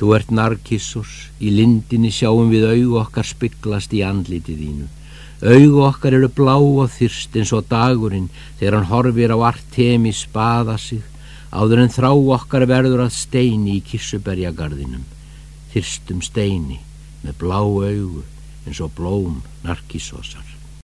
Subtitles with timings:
[0.00, 1.10] Þú ert narkissos,
[1.44, 4.86] í lindinni sjáum við augu okkar spygglast í andlitið þínu.
[5.44, 10.78] Augu okkar eru blá og þyrst eins og dagurinn þegar hann horfir á Artemi spaða
[10.80, 11.04] sig,
[11.52, 15.04] áður en þrá okkar verður að steini í kissuberjagarðinum.
[15.74, 16.80] Þyrstum steini
[17.20, 18.24] með blá augu
[18.64, 20.59] eins og blóm narkissosar.